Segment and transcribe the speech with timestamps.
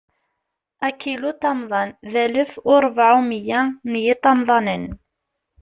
[0.87, 4.83] Akiluṭamḍan, d alef u rebɛa u miyya n yiṭamḍanen.